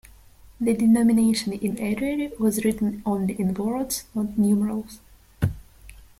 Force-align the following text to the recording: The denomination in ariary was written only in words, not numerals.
The 0.59 0.73
denomination 0.73 1.53
in 1.53 1.75
ariary 1.75 2.35
was 2.39 2.65
written 2.65 3.03
only 3.05 3.39
in 3.39 3.53
words, 3.53 4.05
not 4.15 4.35
numerals. 4.35 4.99